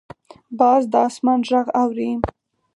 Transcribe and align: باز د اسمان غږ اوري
باز 0.59 0.81
د 0.91 0.95
اسمان 1.07 1.39
غږ 1.49 1.67
اوري 1.81 2.11